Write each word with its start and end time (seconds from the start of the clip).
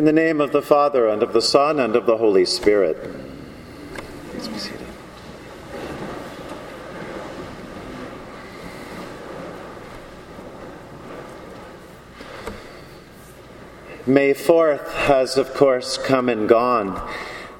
In 0.00 0.06
the 0.06 0.12
name 0.14 0.40
of 0.40 0.50
the 0.50 0.62
Father, 0.62 1.08
and 1.08 1.22
of 1.22 1.34
the 1.34 1.42
Son, 1.42 1.78
and 1.78 1.94
of 1.94 2.06
the 2.06 2.16
Holy 2.16 2.46
Spirit. 2.46 2.96
May 14.06 14.32
4th 14.32 14.90
has, 14.90 15.36
of 15.36 15.52
course, 15.52 15.98
come 15.98 16.30
and 16.30 16.48
gone. 16.48 17.06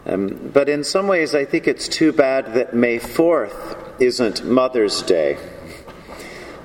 Um, 0.06 0.50
but 0.50 0.70
in 0.70 0.82
some 0.82 1.08
ways, 1.08 1.34
I 1.34 1.44
think 1.44 1.68
it's 1.68 1.88
too 1.88 2.10
bad 2.10 2.54
that 2.54 2.72
May 2.72 2.98
4th 2.98 4.00
isn't 4.00 4.46
Mother's 4.46 5.02
Day. 5.02 5.36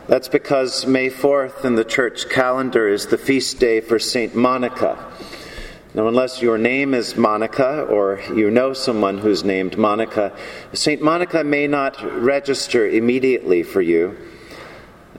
That's 0.07 0.29
because 0.29 0.85
May 0.85 1.09
4th 1.09 1.65
in 1.65 1.75
the 1.75 1.83
church 1.83 2.29
calendar 2.29 2.87
is 2.87 3.07
the 3.07 3.17
feast 3.17 3.59
day 3.59 3.81
for 3.81 3.99
St. 3.99 4.33
Monica. 4.33 5.04
Now, 5.95 6.09
unless 6.09 6.41
your 6.41 6.57
name 6.57 6.93
is 6.93 7.15
Monica 7.15 7.83
or 7.83 8.19
you 8.35 8.51
know 8.51 8.73
someone 8.73 9.17
who's 9.17 9.45
named 9.45 9.77
Monica, 9.77 10.33
St. 10.73 11.01
Monica 11.01 11.41
may 11.41 11.67
not 11.67 11.95
register 12.21 12.85
immediately 12.85 13.63
for 13.63 13.81
you. 13.81 14.17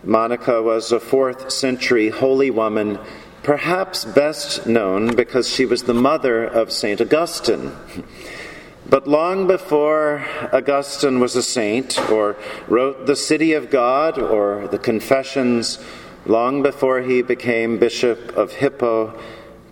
Monica 0.04 0.62
was 0.62 0.92
a 0.92 1.00
fourth 1.00 1.50
century 1.50 2.10
holy 2.10 2.50
woman 2.50 2.98
perhaps 3.42 4.04
best 4.04 4.66
known 4.66 5.16
because 5.16 5.48
she 5.48 5.64
was 5.64 5.84
the 5.84 5.94
mother 5.94 6.44
of 6.44 6.70
St. 6.70 7.00
Augustine. 7.00 7.72
But 8.86 9.08
long 9.08 9.46
before 9.46 10.26
Augustine 10.52 11.20
was 11.20 11.36
a 11.36 11.42
saint, 11.42 11.98
or 12.10 12.36
wrote 12.68 13.06
the 13.06 13.16
City 13.16 13.54
of 13.54 13.70
God, 13.70 14.18
or 14.18 14.68
the 14.68 14.78
Confessions, 14.78 15.78
long 16.26 16.62
before 16.62 17.00
he 17.00 17.22
became 17.22 17.78
Bishop 17.78 18.36
of 18.36 18.52
Hippo, 18.52 19.18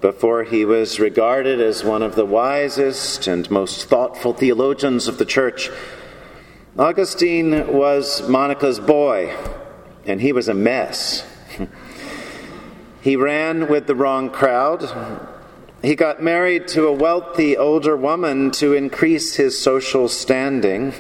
before 0.04 0.44
he 0.44 0.66
was 0.66 1.00
regarded 1.00 1.62
as 1.62 1.82
one 1.82 2.02
of 2.02 2.14
the 2.14 2.26
wisest 2.26 3.26
and 3.26 3.50
most 3.50 3.88
thoughtful 3.88 4.34
theologians 4.34 5.08
of 5.08 5.16
the 5.16 5.24
Church, 5.24 5.70
Augustine 6.78 7.72
was 7.72 8.28
Monica's 8.28 8.78
boy, 8.78 9.34
and 10.04 10.20
he 10.20 10.30
was 10.30 10.46
a 10.46 10.52
mess. 10.52 11.24
He 13.00 13.16
ran 13.16 13.66
with 13.66 13.86
the 13.86 13.94
wrong 13.94 14.28
crowd. 14.28 14.84
He 15.80 15.94
got 15.94 16.22
married 16.22 16.68
to 16.68 16.86
a 16.86 16.92
wealthy 16.92 17.56
older 17.56 17.96
woman 17.96 18.50
to 18.60 18.74
increase 18.74 19.36
his 19.36 19.58
social 19.58 20.08
standing. 20.08 20.92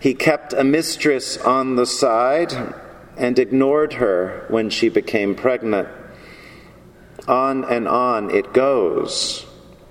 He 0.00 0.12
kept 0.12 0.52
a 0.52 0.64
mistress 0.64 1.38
on 1.38 1.76
the 1.76 1.86
side 1.86 2.52
and 3.16 3.38
ignored 3.38 3.94
her 3.94 4.44
when 4.50 4.68
she 4.68 4.90
became 4.90 5.34
pregnant. 5.34 5.88
On 7.28 7.64
and 7.64 7.86
on 7.86 8.30
it 8.30 8.52
goes. 8.52 9.46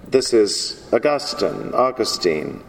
This 0.08 0.34
is 0.34 0.90
Augustine, 0.92 1.74
Augustine. 1.74 2.64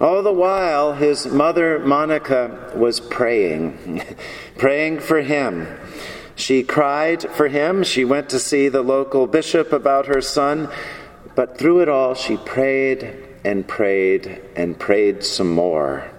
All 0.00 0.22
the 0.22 0.32
while, 0.32 0.94
his 0.94 1.26
mother 1.26 1.78
Monica 1.78 2.72
was 2.74 2.98
praying, 3.00 4.02
praying 4.58 5.00
for 5.00 5.20
him 5.20 5.68
she 6.40 6.62
cried 6.62 7.22
for 7.22 7.48
him. 7.48 7.84
She 7.84 8.04
went 8.04 8.30
to 8.30 8.38
see 8.38 8.68
the 8.68 8.82
local 8.82 9.26
bishop 9.26 9.72
about 9.72 10.06
her 10.06 10.22
son. 10.22 10.70
But 11.34 11.58
through 11.58 11.80
it 11.80 11.88
all, 11.88 12.14
she 12.14 12.38
prayed 12.38 13.14
and 13.44 13.68
prayed 13.68 14.40
and 14.56 14.78
prayed 14.78 15.22
some 15.22 15.52
more. 15.52 16.09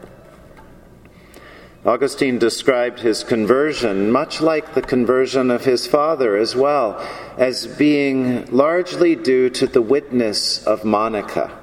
Augustine 1.83 2.37
described 2.37 2.99
his 2.99 3.23
conversion, 3.23 4.11
much 4.11 4.39
like 4.39 4.75
the 4.75 4.83
conversion 4.83 5.49
of 5.49 5.65
his 5.65 5.87
father 5.87 6.37
as 6.37 6.55
well, 6.55 7.03
as 7.37 7.65
being 7.65 8.45
largely 8.51 9.15
due 9.15 9.49
to 9.49 9.65
the 9.65 9.81
witness 9.81 10.63
of 10.67 10.85
Monica. 10.85 11.57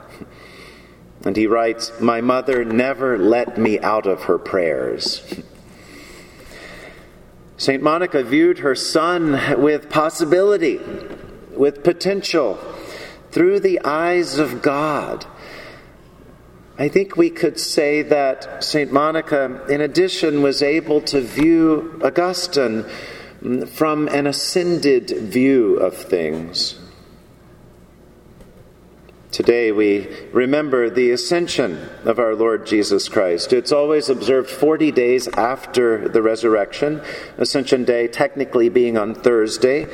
And 1.24 1.36
he 1.36 1.46
writes, 1.46 1.92
My 2.00 2.20
mother 2.20 2.64
never 2.64 3.16
let 3.16 3.58
me 3.58 3.78
out 3.78 4.06
of 4.06 4.24
her 4.24 4.38
prayers. 4.38 5.22
St. 7.56 7.82
Monica 7.82 8.24
viewed 8.24 8.58
her 8.58 8.74
son 8.74 9.60
with 9.60 9.88
possibility, 9.88 10.80
with 11.56 11.84
potential, 11.84 12.58
through 13.30 13.60
the 13.60 13.80
eyes 13.84 14.38
of 14.38 14.62
God. 14.62 15.26
I 16.80 16.86
think 16.88 17.16
we 17.16 17.28
could 17.28 17.58
say 17.58 18.02
that 18.02 18.62
St. 18.62 18.92
Monica, 18.92 19.66
in 19.68 19.80
addition, 19.80 20.42
was 20.42 20.62
able 20.62 21.00
to 21.02 21.20
view 21.20 22.00
Augustine 22.04 22.84
from 23.66 24.06
an 24.06 24.28
ascended 24.28 25.10
view 25.10 25.74
of 25.74 25.96
things. 25.96 26.78
Today 29.32 29.72
we 29.72 30.08
remember 30.32 30.88
the 30.88 31.10
ascension 31.10 31.88
of 32.04 32.20
our 32.20 32.36
Lord 32.36 32.64
Jesus 32.64 33.08
Christ. 33.08 33.52
It's 33.52 33.72
always 33.72 34.08
observed 34.08 34.48
40 34.48 34.92
days 34.92 35.26
after 35.28 36.08
the 36.08 36.22
resurrection, 36.22 37.02
Ascension 37.38 37.84
Day 37.84 38.06
technically 38.06 38.68
being 38.68 38.96
on 38.96 39.14
Thursday. 39.16 39.88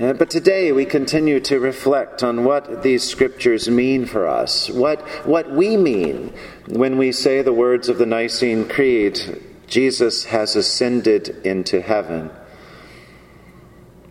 Uh, 0.00 0.14
but 0.14 0.30
today 0.30 0.72
we 0.72 0.86
continue 0.86 1.38
to 1.38 1.60
reflect 1.60 2.22
on 2.22 2.42
what 2.42 2.82
these 2.82 3.04
scriptures 3.04 3.68
mean 3.68 4.06
for 4.06 4.26
us, 4.26 4.70
what, 4.70 5.02
what 5.26 5.50
we 5.50 5.76
mean 5.76 6.32
when 6.68 6.96
we 6.96 7.12
say 7.12 7.42
the 7.42 7.52
words 7.52 7.90
of 7.90 7.98
the 7.98 8.06
Nicene 8.06 8.66
Creed 8.66 9.20
Jesus 9.66 10.24
has 10.24 10.56
ascended 10.56 11.28
into 11.44 11.82
heaven. 11.82 12.30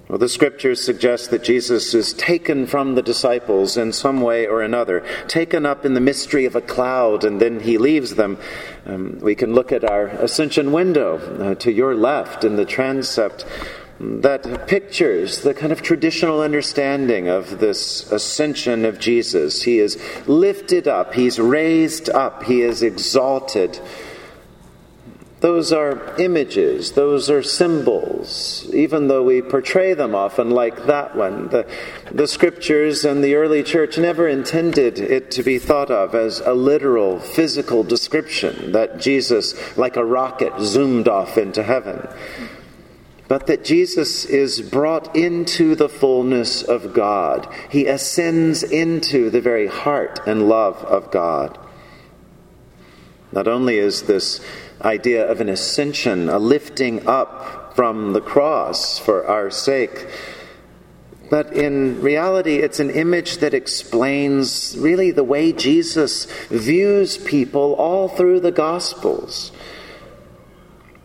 Well, 0.10 0.20
the 0.20 0.30
scriptures 0.30 0.84
suggest 0.84 1.32
that 1.32 1.44
Jesus 1.44 1.94
is 1.94 2.14
taken 2.14 2.66
from 2.66 2.96
the 2.96 3.02
disciples 3.02 3.76
in 3.76 3.92
some 3.92 4.22
way 4.22 4.48
or 4.48 4.62
another, 4.62 5.06
taken 5.28 5.66
up 5.66 5.86
in 5.86 5.96
the 5.96 6.02
mystery 6.02 6.46
of 6.46 6.56
a 6.56 6.62
cloud, 6.62 7.24
and 7.24 7.40
then 7.40 7.60
he 7.60 7.78
leaves 7.78 8.16
them. 8.16 8.38
Um, 8.86 9.20
we 9.22 9.36
can 9.36 9.54
look 9.54 9.72
at 9.72 9.84
our 9.84 10.08
ascension 10.08 10.72
window 10.72 11.18
uh, 11.18 11.56
to 11.56 11.72
your 11.72 11.96
left 11.96 12.44
in 12.44 12.56
the 12.56 12.66
transept 12.66 13.46
that 14.00 14.68
pictures 14.68 15.42
the 15.42 15.54
kind 15.54 15.72
of 15.72 15.82
traditional 15.82 16.42
understanding 16.42 17.28
of 17.28 17.60
this 17.60 18.10
ascension 18.12 18.86
of 18.86 19.00
Jesus. 19.00 19.64
He 19.64 19.80
is 19.80 19.98
lifted 20.28 20.88
up, 20.88 21.14
he's 21.14 21.40
raised 21.40 22.10
up, 22.10 22.44
he 22.44 22.62
is 22.62 22.82
exalted. 22.82 23.80
Those 25.42 25.72
are 25.72 26.18
images, 26.20 26.94
those 26.94 27.30
are 27.30 27.42
symbols, 27.42 28.70
even 28.74 29.08
though 29.08 29.24
we 29.24 29.42
portray 29.42 29.94
them 29.94 30.14
often 30.14 30.50
like 30.50 30.86
that 30.88 31.16
one. 31.16 31.48
The, 31.48 31.66
the 32.12 32.28
scriptures 32.28 33.06
and 33.06 33.24
the 33.24 33.36
early 33.36 33.64
church 33.64 33.98
never 33.98 34.28
intended 34.28 35.00
it 35.00 35.32
to 35.32 35.44
be 35.44 35.58
thought 35.58 35.92
of 35.92 36.14
as 36.14 36.42
a 36.42 36.54
literal, 36.54 37.20
physical 37.20 37.84
description 37.84 38.74
that 38.74 39.00
Jesus, 39.00 39.78
like 39.78 39.96
a 39.96 40.04
rocket, 40.04 40.60
zoomed 40.60 41.08
off 41.08 41.38
into 41.38 41.64
heaven. 41.64 42.06
But 43.30 43.48
that 43.48 43.64
Jesus 43.64 44.26
is 44.26 44.60
brought 44.60 45.16
into 45.16 45.76
the 45.76 45.88
fullness 45.88 46.64
of 46.64 46.94
God. 46.94 47.48
He 47.70 47.86
ascends 47.86 48.64
into 48.64 49.30
the 49.30 49.40
very 49.40 49.68
heart 49.68 50.20
and 50.28 50.50
love 50.50 50.84
of 50.84 51.12
God. 51.12 51.58
Not 53.32 53.48
only 53.48 53.78
is 53.78 54.02
this 54.02 54.42
idea 54.82 55.30
of 55.30 55.42
an 55.42 55.50
ascension, 55.50 56.28
a 56.28 56.40
lifting 56.40 57.08
up 57.08 57.76
from 57.76 58.14
the 58.14 58.22
cross 58.22 58.98
for 58.98 59.28
our 59.28 59.52
sake. 59.52 60.08
But 61.30 61.54
in 61.54 62.02
reality, 62.02 62.56
it's 62.56 62.80
an 62.80 62.90
image 62.90 63.38
that 63.38 63.54
explains 63.54 64.76
really 64.78 65.12
the 65.12 65.24
way 65.24 65.52
Jesus 65.52 66.26
views 66.50 67.20
people 67.20 67.76
all 67.76 68.08
through 68.08 68.40
the 68.40 68.52
Gospels. 68.52 69.52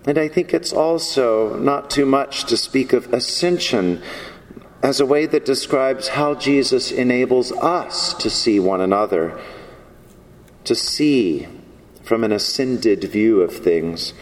And 0.07 0.19
I 0.19 0.29
think 0.29 0.53
it's 0.53 0.73
also 0.73 1.57
not 1.59 1.91
too 1.91 2.05
much 2.05 2.45
to 2.45 2.57
speak 2.57 2.93
of 2.93 3.13
ascension 3.13 4.03
as 4.83 5.01
a 5.01 5.07
way 5.07 5.25
that 5.25 5.47
describes 5.47 6.09
how 6.09 6.35
Jesus 6.35 6.93
enables 6.93 7.53
us 7.53 8.13
to 8.15 8.29
see 8.29 8.61
one 8.61 8.83
another, 8.83 9.41
to 10.65 10.75
see 10.75 11.49
from 12.03 12.23
an 12.23 12.33
ascended 12.33 13.03
view 13.05 13.41
of 13.41 13.57
things. 13.57 14.13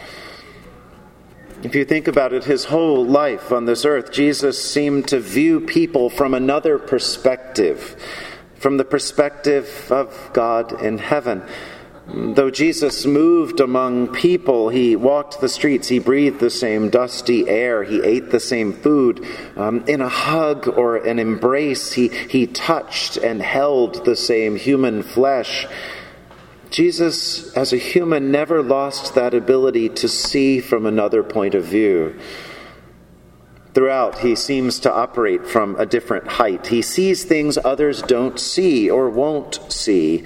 If 1.63 1.75
you 1.75 1.83
think 1.83 2.07
about 2.07 2.31
it, 2.31 2.45
his 2.45 2.65
whole 2.65 3.05
life 3.05 3.51
on 3.51 3.65
this 3.65 3.83
earth, 3.83 4.11
Jesus 4.11 4.61
seemed 4.63 5.07
to 5.09 5.19
view 5.19 5.59
people 5.59 6.09
from 6.09 6.33
another 6.33 6.79
perspective, 6.79 7.97
from 8.55 8.77
the 8.77 8.85
perspective 8.85 9.91
of 9.91 10.29
God 10.33 10.81
in 10.81 10.97
heaven. 10.97 11.43
Though 12.05 12.51
Jesus 12.51 13.05
moved 13.05 13.61
among 13.61 14.09
people, 14.09 14.67
he 14.67 14.97
walked 14.97 15.39
the 15.39 15.47
streets, 15.47 15.87
he 15.87 15.99
breathed 15.99 16.41
the 16.41 16.49
same 16.49 16.89
dusty 16.89 17.47
air, 17.47 17.83
he 17.83 18.03
ate 18.03 18.29
the 18.29 18.41
same 18.41 18.73
food. 18.73 19.25
Um, 19.55 19.85
in 19.87 20.01
a 20.01 20.09
hug 20.09 20.67
or 20.67 20.97
an 20.97 21.17
embrace, 21.17 21.93
he, 21.93 22.09
he 22.09 22.45
touched 22.45 23.15
and 23.15 23.41
held 23.41 24.03
the 24.03 24.17
same 24.17 24.57
human 24.57 25.01
flesh. 25.01 25.65
Jesus, 26.69 27.55
as 27.55 27.71
a 27.71 27.77
human, 27.77 28.31
never 28.31 28.61
lost 28.61 29.15
that 29.15 29.33
ability 29.33 29.87
to 29.89 30.09
see 30.09 30.59
from 30.59 30.85
another 30.85 31.23
point 31.23 31.55
of 31.55 31.63
view. 31.63 32.19
Throughout, 33.73 34.19
he 34.19 34.35
seems 34.35 34.79
to 34.81 34.93
operate 34.93 35.47
from 35.47 35.77
a 35.79 35.85
different 35.85 36.27
height. 36.27 36.67
He 36.67 36.81
sees 36.81 37.23
things 37.23 37.57
others 37.63 38.01
don't 38.01 38.39
see 38.39 38.89
or 38.89 39.09
won't 39.09 39.59
see. 39.71 40.25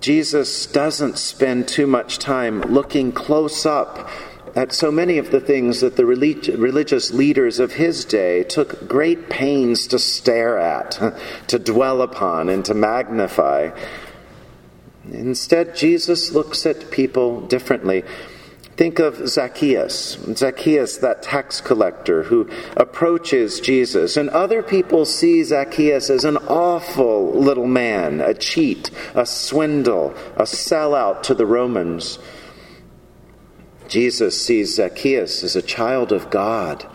Jesus 0.00 0.66
doesn't 0.66 1.18
spend 1.18 1.68
too 1.68 1.86
much 1.86 2.18
time 2.18 2.60
looking 2.62 3.12
close 3.12 3.64
up 3.64 4.08
at 4.56 4.72
so 4.72 4.90
many 4.90 5.18
of 5.18 5.30
the 5.30 5.40
things 5.40 5.80
that 5.80 5.96
the 5.96 6.06
religious 6.06 7.12
leaders 7.12 7.60
of 7.60 7.74
his 7.74 8.04
day 8.04 8.42
took 8.42 8.88
great 8.88 9.28
pains 9.28 9.86
to 9.88 9.98
stare 9.98 10.58
at, 10.58 10.98
to 11.48 11.58
dwell 11.58 12.00
upon, 12.02 12.48
and 12.48 12.64
to 12.64 12.74
magnify. 12.74 13.70
Instead, 15.12 15.76
Jesus 15.76 16.32
looks 16.32 16.66
at 16.66 16.90
people 16.90 17.42
differently. 17.42 18.02
Think 18.76 18.98
of 18.98 19.26
Zacchaeus. 19.26 20.18
Zacchaeus, 20.34 20.98
that 20.98 21.22
tax 21.22 21.62
collector 21.62 22.24
who 22.24 22.48
approaches 22.76 23.58
Jesus. 23.58 24.18
And 24.18 24.28
other 24.28 24.62
people 24.62 25.06
see 25.06 25.42
Zacchaeus 25.42 26.10
as 26.10 26.24
an 26.24 26.36
awful 26.36 27.32
little 27.32 27.66
man, 27.66 28.20
a 28.20 28.34
cheat, 28.34 28.90
a 29.14 29.24
swindle, 29.24 30.14
a 30.36 30.42
sellout 30.42 31.22
to 31.22 31.34
the 31.34 31.46
Romans. 31.46 32.18
Jesus 33.88 34.40
sees 34.44 34.74
Zacchaeus 34.74 35.42
as 35.42 35.56
a 35.56 35.62
child 35.62 36.12
of 36.12 36.28
God. 36.28 36.86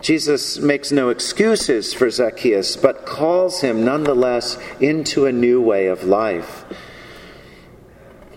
Jesus 0.00 0.58
makes 0.58 0.90
no 0.90 1.10
excuses 1.10 1.92
for 1.92 2.08
Zacchaeus, 2.08 2.76
but 2.76 3.04
calls 3.04 3.60
him 3.60 3.84
nonetheless 3.84 4.56
into 4.80 5.26
a 5.26 5.32
new 5.32 5.60
way 5.60 5.88
of 5.88 6.04
life. 6.04 6.64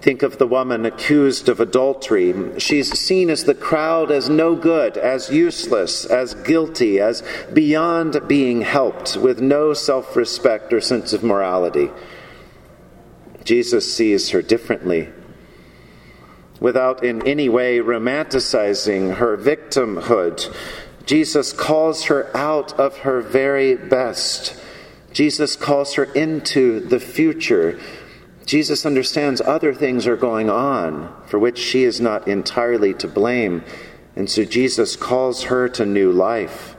Think 0.03 0.21
of 0.21 0.37
the 0.37 0.45
woman 0.45 0.85
accused 0.85 1.47
of 1.47 1.61
adultery. 1.61 2.59
She's 2.59 2.91
seen 2.99 3.29
as 3.29 3.45
the 3.45 3.55
crowd 3.55 4.11
as 4.11 4.27
no 4.27 4.53
good, 4.53 4.97
as 4.97 5.29
useless, 5.29 6.03
as 6.03 6.33
guilty, 6.33 6.99
as 6.99 7.23
beyond 7.53 8.27
being 8.27 8.63
helped, 8.63 9.15
with 9.15 9.39
no 9.39 9.73
self 9.73 10.17
respect 10.17 10.73
or 10.73 10.81
sense 10.81 11.13
of 11.13 11.23
morality. 11.23 11.89
Jesus 13.45 13.95
sees 13.95 14.31
her 14.31 14.41
differently. 14.41 15.07
Without 16.59 17.05
in 17.05 17.25
any 17.25 17.47
way 17.47 17.77
romanticizing 17.79 19.15
her 19.15 19.37
victimhood, 19.37 20.53
Jesus 21.05 21.53
calls 21.53 22.03
her 22.05 22.29
out 22.35 22.77
of 22.77 22.97
her 22.97 23.21
very 23.21 23.75
best. 23.75 24.61
Jesus 25.13 25.55
calls 25.55 25.93
her 25.93 26.03
into 26.03 26.81
the 26.81 26.99
future 26.99 27.79
Jesus 28.45 28.85
understands 28.85 29.41
other 29.41 29.73
things 29.73 30.05
are 30.05 30.17
going 30.17 30.49
on 30.49 31.13
for 31.27 31.39
which 31.39 31.57
she 31.57 31.83
is 31.83 32.01
not 32.01 32.27
entirely 32.27 32.93
to 32.95 33.07
blame, 33.07 33.63
and 34.15 34.29
so 34.29 34.43
Jesus 34.43 34.95
calls 34.95 35.43
her 35.43 35.69
to 35.69 35.85
new 35.85 36.11
life. 36.11 36.75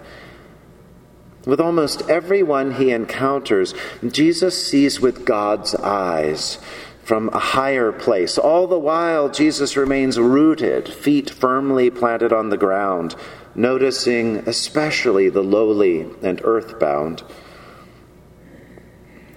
With 1.47 1.61
almost 1.61 2.09
everyone 2.09 2.75
he 2.75 2.91
encounters, 2.91 3.75
Jesus 4.07 4.67
sees 4.67 5.01
with 5.01 5.27
God's 5.27 5.75
eyes 5.75 6.59
from 7.03 7.29
a 7.29 7.39
higher 7.39 7.93
place. 7.93 8.39
All 8.39 8.67
the 8.67 8.79
while, 8.79 9.29
Jesus 9.29 9.77
remains 9.77 10.19
rooted, 10.19 10.89
feet 10.89 11.29
firmly 11.29 11.91
planted 11.91 12.33
on 12.33 12.49
the 12.49 12.57
ground, 12.57 13.15
noticing 13.55 14.39
especially 14.49 15.29
the 15.29 15.43
lowly 15.43 16.07
and 16.23 16.41
earthbound 16.45 17.23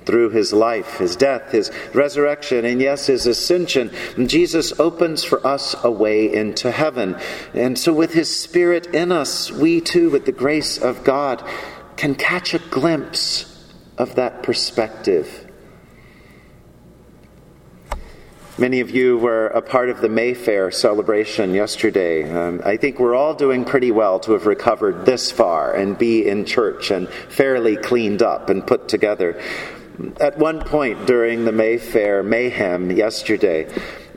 through 0.08 0.30
his 0.30 0.54
life, 0.54 0.98
his 0.98 1.18
death, 1.18 1.52
his 1.52 1.70
resurrection, 1.94 2.64
and 2.64 2.82
yes, 2.82 3.08
his 3.08 3.28
ascension, 3.28 3.92
Jesus 4.26 4.80
opens 4.80 5.24
for 5.24 5.46
us 5.46 5.76
a 5.84 5.92
way 5.92 6.34
into 6.34 6.72
heaven. 6.72 7.18
And 7.54 7.78
so, 7.78 7.94
with 7.94 8.14
his 8.14 8.36
Spirit 8.36 8.88
in 8.88 9.12
us, 9.12 9.52
we 9.52 9.82
too, 9.82 10.10
with 10.10 10.26
the 10.26 10.32
grace 10.32 10.78
of 10.78 11.04
God, 11.04 11.44
can 11.98 12.16
catch 12.16 12.54
a 12.54 12.60
glimpse 12.60 13.54
of 13.98 14.16
that 14.16 14.44
perspective. 14.44 15.44
Many 18.60 18.80
of 18.80 18.90
you 18.90 19.20
were 19.20 19.48
a 19.48 19.62
part 19.62 19.90
of 19.90 20.02
the 20.02 20.10
Mayfair 20.10 20.72
celebration 20.72 21.54
yesterday. 21.54 22.28
Um, 22.28 22.60
I 22.66 22.78
think 22.78 22.98
we're 22.98 23.14
all 23.14 23.36
doing 23.36 23.66
pretty 23.66 23.92
well 23.92 24.20
to 24.22 24.32
have 24.32 24.48
recovered 24.48 25.06
this 25.06 25.30
far 25.30 25.76
and 25.76 25.96
be 25.96 26.28
in 26.28 26.44
church 26.44 26.90
and 26.90 27.08
fairly 27.30 27.76
cleaned 27.76 28.24
up 28.24 28.50
and 28.50 28.66
put 28.66 28.88
together. 28.88 29.40
At 30.20 30.38
one 30.38 30.60
point 30.60 31.08
during 31.08 31.46
the 31.46 31.52
Mayfair 31.52 32.22
mayhem 32.22 32.92
yesterday, 32.92 33.68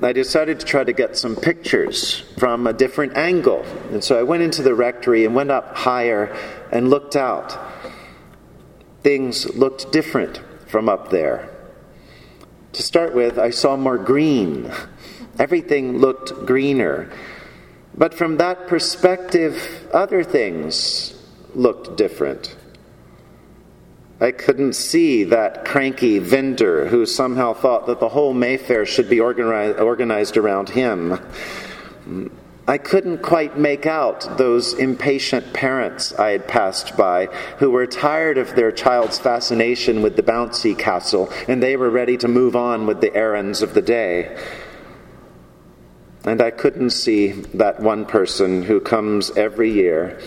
I 0.02 0.12
decided 0.12 0.60
to 0.60 0.66
try 0.66 0.84
to 0.84 0.92
get 0.92 1.16
some 1.16 1.36
pictures 1.36 2.20
from 2.38 2.66
a 2.66 2.72
different 2.72 3.16
angle. 3.16 3.64
And 3.90 4.04
so 4.04 4.18
I 4.18 4.22
went 4.22 4.42
into 4.42 4.62
the 4.62 4.74
rectory 4.74 5.24
and 5.24 5.34
went 5.34 5.50
up 5.50 5.76
higher 5.76 6.36
and 6.70 6.90
looked 6.90 7.16
out. 7.16 7.58
Things 9.02 9.54
looked 9.56 9.90
different 9.90 10.42
from 10.66 10.88
up 10.88 11.08
there. 11.08 11.50
To 12.74 12.82
start 12.82 13.14
with, 13.14 13.38
I 13.38 13.48
saw 13.50 13.76
more 13.76 13.98
green. 13.98 14.70
Everything 15.38 15.98
looked 15.98 16.46
greener. 16.46 17.10
But 17.96 18.12
from 18.12 18.36
that 18.36 18.68
perspective, 18.68 19.88
other 19.94 20.24
things 20.24 21.14
looked 21.54 21.96
different. 21.96 22.56
I 24.22 24.32
couldn't 24.32 24.74
see 24.74 25.24
that 25.24 25.64
cranky 25.64 26.18
vendor 26.18 26.86
who 26.86 27.06
somehow 27.06 27.54
thought 27.54 27.86
that 27.86 28.00
the 28.00 28.10
whole 28.10 28.34
Mayfair 28.34 28.84
should 28.84 29.08
be 29.08 29.18
organized 29.18 30.36
around 30.36 30.68
him. 30.68 31.18
I 32.68 32.76
couldn't 32.76 33.22
quite 33.22 33.58
make 33.58 33.86
out 33.86 34.36
those 34.36 34.74
impatient 34.74 35.54
parents 35.54 36.12
I 36.12 36.32
had 36.32 36.46
passed 36.46 36.98
by 36.98 37.26
who 37.58 37.70
were 37.70 37.86
tired 37.86 38.36
of 38.36 38.54
their 38.54 38.70
child's 38.70 39.18
fascination 39.18 40.02
with 40.02 40.16
the 40.16 40.22
bouncy 40.22 40.78
castle 40.78 41.32
and 41.48 41.62
they 41.62 41.76
were 41.76 41.90
ready 41.90 42.18
to 42.18 42.28
move 42.28 42.54
on 42.54 42.86
with 42.86 43.00
the 43.00 43.14
errands 43.14 43.62
of 43.62 43.72
the 43.72 43.82
day. 43.82 44.38
And 46.24 46.42
I 46.42 46.50
couldn't 46.50 46.90
see 46.90 47.32
that 47.54 47.80
one 47.80 48.04
person 48.04 48.62
who 48.62 48.80
comes 48.80 49.30
every 49.30 49.72
year 49.72 50.20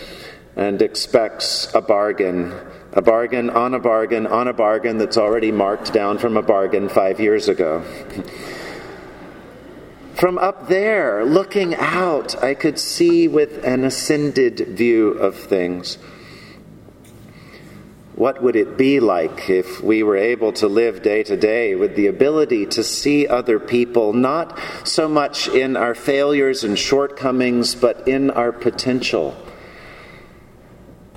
and 0.56 0.82
expects 0.82 1.72
a 1.72 1.80
bargain 1.80 2.52
a 2.94 3.02
bargain 3.02 3.50
on 3.50 3.74
a 3.74 3.78
bargain 3.80 4.26
on 4.26 4.46
a 4.46 4.52
bargain 4.52 4.98
that's 4.98 5.18
already 5.18 5.50
marked 5.50 5.92
down 5.92 6.16
from 6.16 6.36
a 6.36 6.42
bargain 6.42 6.88
five 6.88 7.18
years 7.18 7.48
ago. 7.48 7.82
From 10.14 10.38
up 10.38 10.68
there, 10.68 11.24
looking 11.24 11.74
out, 11.74 12.40
I 12.42 12.54
could 12.54 12.78
see 12.78 13.26
with 13.26 13.64
an 13.64 13.84
ascended 13.84 14.68
view 14.68 15.08
of 15.08 15.34
things. 15.34 15.98
What 18.14 18.40
would 18.40 18.54
it 18.54 18.78
be 18.78 19.00
like 19.00 19.50
if 19.50 19.82
we 19.82 20.04
were 20.04 20.16
able 20.16 20.52
to 20.52 20.68
live 20.68 21.02
day 21.02 21.24
to 21.24 21.36
day 21.36 21.74
with 21.74 21.96
the 21.96 22.06
ability 22.06 22.66
to 22.66 22.84
see 22.84 23.26
other 23.26 23.58
people, 23.58 24.12
not 24.12 24.56
so 24.84 25.08
much 25.08 25.48
in 25.48 25.76
our 25.76 25.96
failures 25.96 26.62
and 26.62 26.78
shortcomings, 26.78 27.74
but 27.74 28.06
in 28.06 28.30
our 28.30 28.52
potential? 28.52 29.36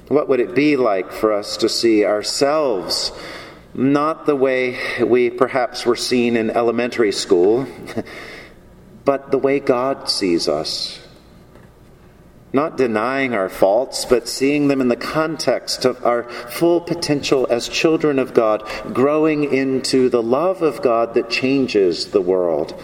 What 0.08 0.30
would 0.30 0.40
it 0.40 0.56
be 0.56 0.78
like 0.78 1.12
for 1.12 1.34
us 1.34 1.58
to 1.58 1.70
see 1.70 2.06
ourselves 2.06 3.12
not 3.74 4.26
the 4.26 4.36
way 4.36 4.78
we 5.04 5.30
perhaps 5.30 5.86
were 5.86 5.98
seen 5.98 6.38
in 6.38 6.50
elementary 6.50 7.12
school, 7.12 7.68
but 9.06 9.32
the 9.32 9.38
way 9.38 9.60
God 9.60 10.10
sees 10.10 10.48
us? 10.48 11.00
Not 12.54 12.78
denying 12.78 13.34
our 13.34 13.50
faults, 13.50 14.06
but 14.06 14.30
seeing 14.30 14.70
them 14.70 14.80
in 14.80 14.88
the 14.88 14.96
context 14.96 15.84
of 15.84 16.04
our 16.06 16.24
full 16.24 16.80
potential 16.80 17.46
as 17.50 17.68
children 17.68 18.18
of 18.18 18.34
God, 18.34 18.66
growing 18.94 19.54
into 19.54 20.08
the 20.08 20.24
love 20.24 20.62
of 20.62 20.82
God 20.82 21.14
that 21.16 21.30
changes 21.30 22.12
the 22.12 22.22
world. 22.22 22.82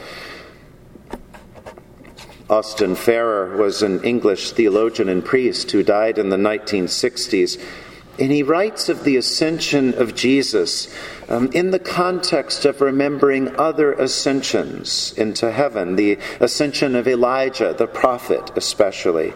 Austin 2.50 2.96
Farrer 2.96 3.56
was 3.56 3.82
an 3.82 4.04
English 4.04 4.52
theologian 4.52 5.08
and 5.10 5.24
priest 5.24 5.72
who 5.72 5.84
died 5.84 6.18
in 6.18 6.30
the 6.30 6.38
1960s. 6.38 7.62
And 8.20 8.32
he 8.32 8.44
writes 8.44 8.90
of 8.90 9.06
the 9.06 9.18
ascension 9.18 9.96
of 9.96 10.14
Jesus 10.14 10.94
um, 11.30 11.50
in 11.52 11.72
the 11.72 11.80
context 11.80 12.66
of 12.66 12.82
remembering 12.82 13.56
other 13.56 13.94
ascensions 13.94 15.14
into 15.18 15.52
heaven, 15.52 15.96
the 15.96 16.20
ascension 16.40 16.96
of 16.96 17.08
Elijah, 17.08 17.74
the 17.74 17.88
prophet, 17.88 18.52
especially. 18.56 19.34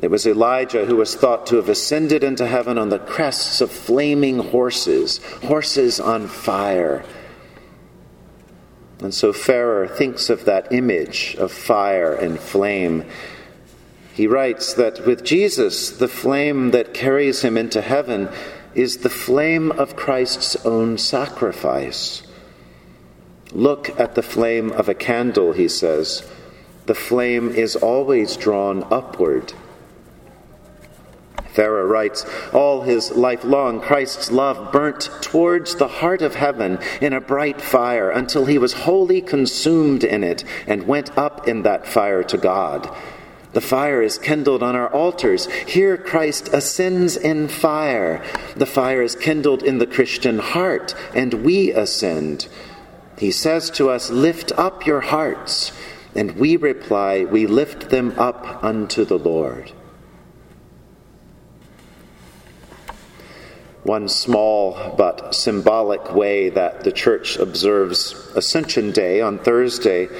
It 0.00 0.12
was 0.12 0.28
Elijah 0.28 0.86
who 0.86 0.94
was 0.94 1.16
thought 1.16 1.46
to 1.48 1.56
have 1.56 1.68
ascended 1.68 2.22
into 2.22 2.46
heaven 2.46 2.78
on 2.78 2.88
the 2.88 3.00
crests 3.00 3.60
of 3.60 3.72
flaming 3.72 4.38
horses, 4.38 5.18
horses 5.42 5.98
on 5.98 6.28
fire. 6.28 7.04
And 9.00 9.14
so 9.14 9.32
Farrer 9.32 9.86
thinks 9.86 10.28
of 10.28 10.44
that 10.44 10.72
image 10.72 11.36
of 11.38 11.52
fire 11.52 12.14
and 12.14 12.38
flame. 12.38 13.04
He 14.12 14.26
writes 14.26 14.74
that 14.74 15.06
with 15.06 15.24
Jesus, 15.24 15.90
the 15.90 16.08
flame 16.08 16.72
that 16.72 16.94
carries 16.94 17.42
him 17.42 17.56
into 17.56 17.80
heaven 17.80 18.28
is 18.74 18.98
the 18.98 19.10
flame 19.10 19.70
of 19.72 19.96
Christ's 19.96 20.56
own 20.66 20.98
sacrifice. 20.98 22.22
Look 23.52 23.98
at 23.98 24.14
the 24.14 24.22
flame 24.22 24.72
of 24.72 24.88
a 24.88 24.94
candle, 24.94 25.52
he 25.52 25.68
says. 25.68 26.28
The 26.86 26.94
flame 26.94 27.50
is 27.50 27.76
always 27.76 28.36
drawn 28.36 28.84
upward. 28.90 29.52
Farrer 31.58 31.88
writes, 31.88 32.24
All 32.52 32.82
his 32.82 33.10
life 33.10 33.42
long, 33.42 33.80
Christ's 33.80 34.30
love 34.30 34.70
burnt 34.70 35.10
towards 35.20 35.74
the 35.74 35.88
heart 35.88 36.22
of 36.22 36.36
heaven 36.36 36.78
in 37.00 37.12
a 37.12 37.20
bright 37.20 37.60
fire 37.60 38.10
until 38.10 38.44
he 38.44 38.58
was 38.58 38.84
wholly 38.84 39.20
consumed 39.20 40.04
in 40.04 40.22
it 40.22 40.44
and 40.68 40.86
went 40.86 41.18
up 41.18 41.48
in 41.48 41.62
that 41.62 41.84
fire 41.84 42.22
to 42.22 42.38
God. 42.38 42.88
The 43.54 43.60
fire 43.60 44.00
is 44.00 44.18
kindled 44.18 44.62
on 44.62 44.76
our 44.76 44.88
altars. 44.92 45.46
Here 45.66 45.96
Christ 45.96 46.46
ascends 46.52 47.16
in 47.16 47.48
fire. 47.48 48.22
The 48.54 48.64
fire 48.64 49.02
is 49.02 49.16
kindled 49.16 49.64
in 49.64 49.78
the 49.78 49.86
Christian 49.88 50.38
heart, 50.38 50.94
and 51.12 51.42
we 51.42 51.72
ascend. 51.72 52.46
He 53.18 53.32
says 53.32 53.68
to 53.70 53.90
us, 53.90 54.10
Lift 54.10 54.52
up 54.52 54.86
your 54.86 55.00
hearts. 55.00 55.72
And 56.14 56.36
we 56.36 56.56
reply, 56.56 57.24
We 57.24 57.48
lift 57.48 57.90
them 57.90 58.14
up 58.16 58.62
unto 58.62 59.04
the 59.04 59.18
Lord. 59.18 59.72
One 63.88 64.08
small 64.08 64.94
but 64.98 65.34
symbolic 65.34 66.14
way 66.14 66.50
that 66.50 66.84
the 66.84 66.92
Church 66.92 67.38
observes 67.38 68.12
Ascension 68.36 68.92
Day 68.92 69.22
on 69.22 69.38
Thursday 69.38 70.10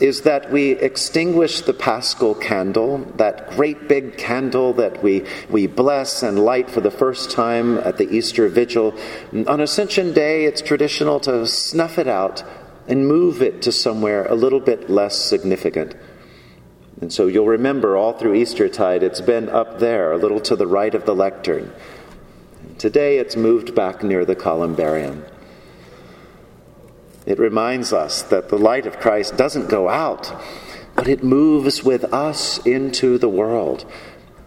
is 0.00 0.22
that 0.22 0.50
we 0.50 0.72
extinguish 0.72 1.60
the 1.60 1.74
paschal 1.74 2.34
candle, 2.34 3.04
that 3.14 3.50
great 3.50 3.86
big 3.86 4.18
candle 4.18 4.72
that 4.72 5.00
we, 5.00 5.24
we 5.48 5.68
bless 5.68 6.24
and 6.24 6.44
light 6.44 6.68
for 6.68 6.80
the 6.80 6.90
first 6.90 7.30
time 7.30 7.78
at 7.78 7.98
the 7.98 8.10
Easter 8.10 8.48
Vigil. 8.48 8.92
On 9.46 9.60
Ascension 9.60 10.12
Day, 10.12 10.46
it's 10.46 10.60
traditional 10.60 11.20
to 11.20 11.46
snuff 11.46 12.00
it 12.00 12.08
out 12.08 12.42
and 12.88 13.06
move 13.06 13.42
it 13.42 13.62
to 13.62 13.70
somewhere 13.70 14.26
a 14.26 14.34
little 14.34 14.58
bit 14.58 14.90
less 14.90 15.16
significant. 15.16 15.94
And 17.00 17.12
so 17.12 17.28
you'll 17.28 17.46
remember 17.46 17.96
all 17.96 18.14
through 18.14 18.34
Eastertide, 18.34 19.04
it's 19.04 19.20
been 19.20 19.48
up 19.48 19.78
there, 19.78 20.10
a 20.10 20.18
little 20.18 20.40
to 20.40 20.56
the 20.56 20.66
right 20.66 20.96
of 20.96 21.06
the 21.06 21.14
lectern. 21.14 21.72
Today, 22.78 23.18
it's 23.18 23.36
moved 23.36 23.74
back 23.74 24.02
near 24.02 24.24
the 24.24 24.34
columbarium. 24.34 25.24
It 27.24 27.38
reminds 27.38 27.92
us 27.92 28.22
that 28.22 28.48
the 28.48 28.58
light 28.58 28.84
of 28.86 28.98
Christ 28.98 29.36
doesn't 29.36 29.70
go 29.70 29.88
out, 29.88 30.32
but 30.94 31.08
it 31.08 31.22
moves 31.22 31.84
with 31.84 32.04
us 32.12 32.58
into 32.66 33.16
the 33.16 33.28
world. 33.28 33.84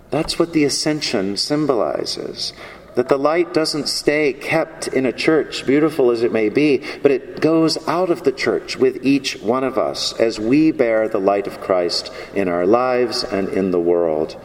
That's 0.09 0.37
what 0.37 0.53
the 0.53 0.65
ascension 0.65 1.37
symbolizes. 1.37 2.53
That 2.95 3.09
the 3.09 3.17
light 3.17 3.53
doesn't 3.53 3.87
stay 3.87 4.33
kept 4.33 4.87
in 4.87 5.05
a 5.05 5.13
church, 5.13 5.65
beautiful 5.65 6.11
as 6.11 6.23
it 6.23 6.31
may 6.31 6.49
be, 6.49 6.83
but 7.01 7.11
it 7.11 7.41
goes 7.41 7.77
out 7.87 8.09
of 8.09 8.23
the 8.23 8.31
church 8.31 8.75
with 8.75 9.05
each 9.05 9.39
one 9.41 9.63
of 9.63 9.77
us 9.77 10.13
as 10.19 10.39
we 10.39 10.71
bear 10.71 11.07
the 11.07 11.19
light 11.19 11.47
of 11.47 11.61
Christ 11.61 12.11
in 12.33 12.47
our 12.47 12.65
lives 12.65 13.23
and 13.23 13.49
in 13.49 13.71
the 13.71 13.79
world. 13.79 14.39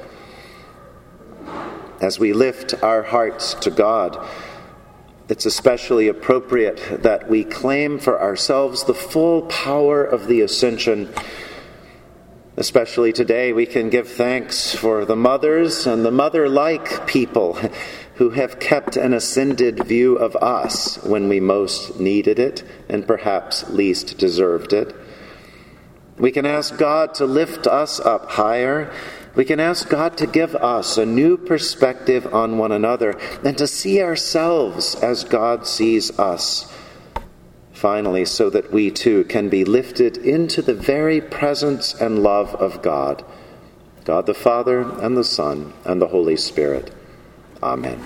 As 2.02 2.18
we 2.18 2.32
lift 2.32 2.74
our 2.82 3.04
hearts 3.04 3.54
to 3.54 3.70
God, 3.70 4.18
it's 5.28 5.46
especially 5.46 6.08
appropriate 6.08 7.04
that 7.04 7.30
we 7.30 7.44
claim 7.44 8.00
for 8.00 8.20
ourselves 8.20 8.82
the 8.82 8.92
full 8.92 9.42
power 9.42 10.02
of 10.02 10.26
the 10.26 10.40
ascension. 10.40 11.14
Especially 12.56 13.12
today, 13.12 13.52
we 13.52 13.66
can 13.66 13.88
give 13.88 14.08
thanks 14.08 14.74
for 14.74 15.04
the 15.04 15.14
mothers 15.14 15.86
and 15.86 16.04
the 16.04 16.10
mother 16.10 16.48
like 16.48 17.06
people 17.06 17.56
who 18.16 18.30
have 18.30 18.58
kept 18.58 18.96
an 18.96 19.14
ascended 19.14 19.84
view 19.84 20.16
of 20.16 20.34
us 20.34 21.00
when 21.04 21.28
we 21.28 21.38
most 21.38 22.00
needed 22.00 22.40
it 22.40 22.64
and 22.88 23.06
perhaps 23.06 23.70
least 23.70 24.18
deserved 24.18 24.72
it. 24.72 24.92
We 26.18 26.32
can 26.32 26.46
ask 26.46 26.76
God 26.76 27.14
to 27.14 27.26
lift 27.26 27.68
us 27.68 28.00
up 28.00 28.28
higher 28.28 28.92
we 29.34 29.44
can 29.44 29.60
ask 29.60 29.88
God 29.88 30.16
to 30.18 30.26
give 30.26 30.54
us 30.56 30.98
a 30.98 31.06
new 31.06 31.36
perspective 31.36 32.32
on 32.34 32.58
one 32.58 32.72
another 32.72 33.18
and 33.44 33.56
to 33.58 33.66
see 33.66 34.02
ourselves 34.02 34.94
as 34.96 35.24
God 35.24 35.66
sees 35.66 36.18
us. 36.18 36.72
Finally, 37.72 38.24
so 38.24 38.50
that 38.50 38.72
we 38.72 38.90
too 38.90 39.24
can 39.24 39.48
be 39.48 39.64
lifted 39.64 40.16
into 40.18 40.62
the 40.62 40.74
very 40.74 41.20
presence 41.20 41.94
and 41.94 42.22
love 42.22 42.54
of 42.56 42.82
God, 42.82 43.24
God 44.04 44.26
the 44.26 44.34
Father, 44.34 44.82
and 45.00 45.16
the 45.16 45.24
Son, 45.24 45.72
and 45.84 46.00
the 46.00 46.08
Holy 46.08 46.36
Spirit. 46.36 46.94
Amen. 47.62 48.00